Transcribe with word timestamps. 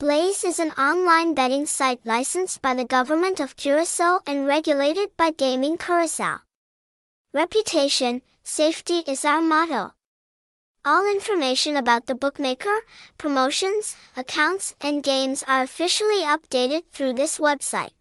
Blaze 0.00 0.44
is 0.44 0.58
an 0.58 0.70
online 0.78 1.34
betting 1.34 1.66
site 1.66 2.00
licensed 2.06 2.62
by 2.62 2.72
the 2.72 2.86
government 2.86 3.38
of 3.38 3.54
Curacao 3.54 4.20
and 4.26 4.46
regulated 4.46 5.14
by 5.18 5.30
Gaming 5.30 5.76
Curacao. 5.76 6.38
Reputation, 7.34 8.22
safety 8.42 9.02
is 9.06 9.26
our 9.26 9.42
motto. 9.42 9.92
All 10.86 11.04
information 11.04 11.76
about 11.76 12.06
the 12.06 12.14
bookmaker, 12.14 12.76
promotions, 13.18 13.94
accounts, 14.16 14.74
and 14.80 15.02
games 15.02 15.44
are 15.46 15.62
officially 15.62 16.22
updated 16.22 16.84
through 16.92 17.12
this 17.12 17.36
website. 17.36 17.92